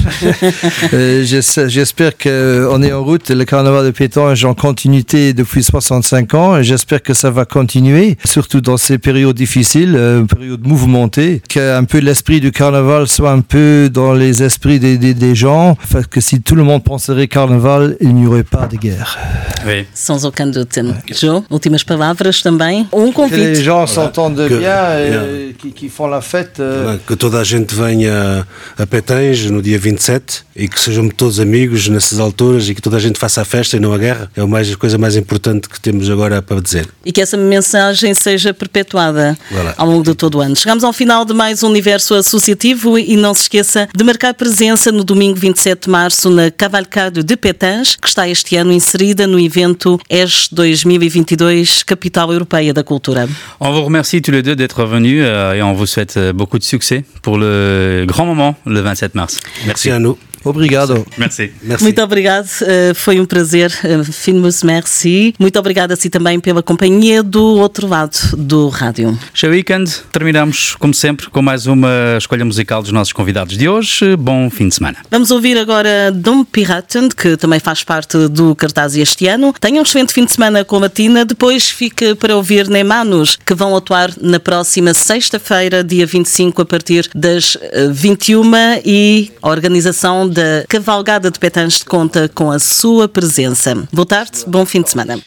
[0.93, 3.29] Euh, j'es- J'espère qu'on est en route.
[3.29, 6.61] Le carnaval de Pétange en continuité depuis 65 ans.
[6.61, 11.41] J'espère que ça va continuer, surtout dans ces périodes difficiles, euh, périodes mouvementées.
[11.47, 15.77] Qu'un peu l'esprit du carnaval soit un peu dans les esprits des, des, des gens.
[15.91, 19.17] Parce que si tout le monde penserait carnaval, il n'y aurait pas de guerre.
[19.65, 19.85] Oui.
[19.93, 20.79] Sans aucun doute.
[21.11, 22.85] Joe, últimas palavras também.
[22.91, 23.61] Um Que les convite.
[23.61, 26.59] gens s'entendent bien et qui, qui font la fête.
[26.59, 31.09] euh, Voilà, Que toda a gente venha a Pétange no dia 27 e que sejam
[31.09, 33.97] todos amigos nessas alturas e que toda a gente faça a festa e não a
[33.97, 34.31] guerra.
[34.35, 36.87] É mais, a coisa mais importante que temos agora para dizer.
[37.05, 39.73] e que essa mensagem seja perpetuada Voilà.
[39.77, 40.55] ao longo de todo o ano.
[40.55, 44.91] Chegamos ao final de mais um universo associativo e não se esqueça de marcar presença
[44.91, 49.39] no domingo 27 de março na Cavalcado de Pétange, que está este ano inserida no
[49.39, 53.27] evento ES 2022 Capital Europeia da Cultura.
[53.59, 56.57] On vous remercie tous les deux d'être venus euh, et on vous souhaite euh, beaucoup
[56.59, 57.74] de succès pour le
[58.05, 59.39] grand moment le 27 mars.
[59.65, 60.17] Merci à nous.
[60.45, 61.05] Obrigado.
[61.17, 61.51] Merci.
[61.63, 61.83] Merci.
[61.83, 63.71] Muito obrigado, eh, foi um prazer.
[63.83, 65.33] eh, Finemos merci.
[65.39, 69.17] Muito obrigado a si também pela companhia do outro lado do rádio.
[69.33, 74.15] Show Weekend, terminamos, como sempre, com mais uma escolha musical dos nossos convidados de hoje.
[74.15, 74.97] Bom fim de semana.
[75.09, 79.53] Vamos ouvir agora Dom Piraten, que também faz parte do cartaz este ano.
[79.59, 81.25] Tenham um excelente fim de semana com a Matina.
[81.25, 87.09] Depois fica para ouvir Neymanos, que vão atuar na próxima sexta-feira, dia 25, a partir
[87.15, 88.43] das eh, 21
[88.85, 93.87] e a organização da Cavalgada de Petãs conta com a sua presença.
[93.91, 95.17] Boa tarde, bom fim de semana.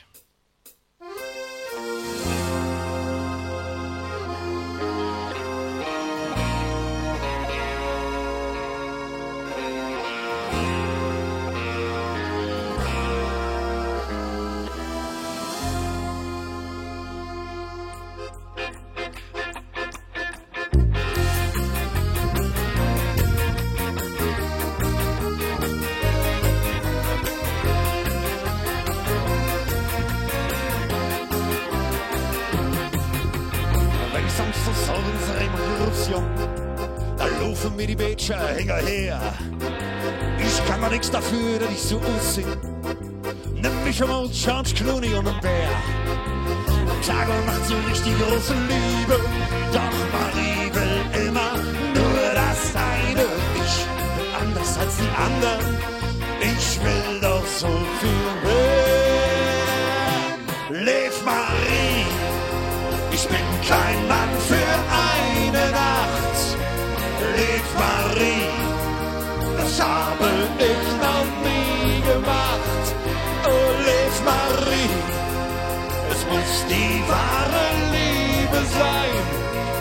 [76.30, 79.16] Muss die wahre Liebe sein.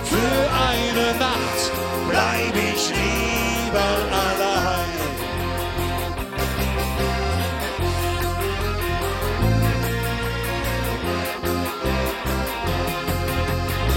[0.03, 0.39] Für
[0.69, 1.71] eine Nacht
[2.09, 4.97] bleib ich lieber allein.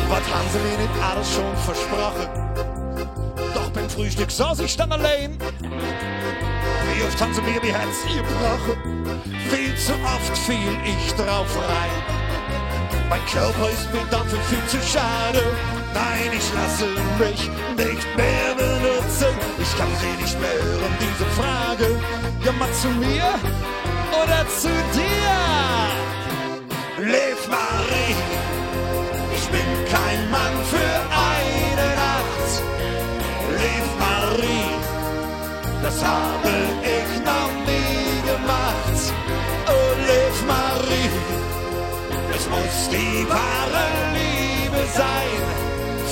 [0.08, 2.28] Was haben sie mir nicht alles schon versprochen?
[3.54, 5.38] Doch beim Frühstück saß ich dann allein.
[6.92, 9.20] Wie oft haben sie mir die Herz gebrochen?
[9.48, 12.09] Viel zu oft fiel ich drauf rein.
[13.10, 15.42] Mein Körper ist mir dafür viel zu schade.
[15.92, 16.86] Nein, ich lasse
[17.18, 19.34] mich nicht mehr benutzen.
[19.60, 22.00] Ich kann sie nicht mehr hören, diese Frage.
[22.44, 23.34] Ja, mal zu mir
[24.22, 25.34] oder zu dir?
[27.04, 28.14] Lev Marie,
[29.36, 30.94] ich bin kein Mann für
[31.32, 32.50] eine Nacht.
[33.58, 34.70] Lev Marie,
[35.82, 36.79] das habe ich
[42.50, 43.84] muss die wahre
[44.18, 45.42] Liebe sein.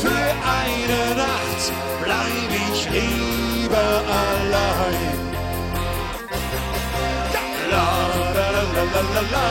[0.02, 0.26] Für
[0.60, 1.62] eine Nacht
[2.02, 3.88] bleib ich lieber
[4.24, 5.18] allein.
[7.34, 7.86] La la
[8.36, 9.47] la la la la la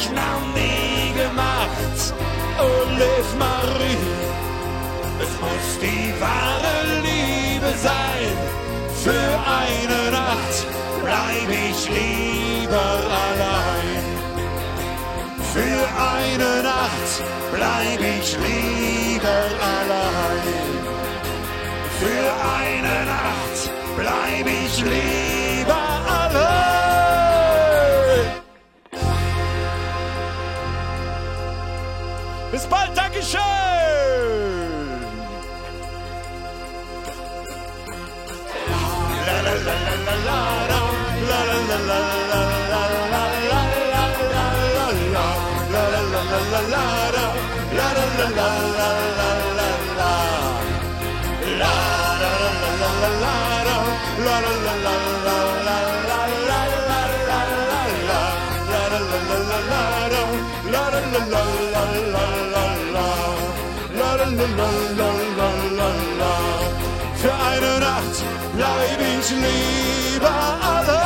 [0.00, 2.14] ich noch nie gemacht.
[2.58, 3.98] Oh, Lev Marie,
[5.24, 6.76] es muss die wahre
[7.06, 8.32] Liebe sein.
[9.04, 9.30] Für
[9.60, 10.56] eine Nacht
[11.04, 12.90] bleib ich lieber
[13.26, 14.04] allein.
[15.54, 15.82] Für
[16.16, 17.12] eine Nacht
[17.54, 19.40] bleib ich lieber
[19.76, 20.70] allein.
[22.00, 22.26] Für
[22.58, 23.60] eine Nacht
[23.96, 26.49] bleib ich lieber allein.
[32.60, 33.40] Bis bald, Dankeschön!
[39.22, 40.14] La la la la
[54.20, 55.19] la la la
[64.60, 65.88] la la la la
[66.20, 66.34] la.
[67.20, 68.16] Für eine Nacht
[68.56, 70.38] bleib ich lieber
[70.74, 71.00] allein.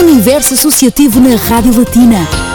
[0.00, 2.49] Universo Associativo na Rádio Latina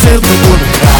[0.00, 0.99] centro comunitário.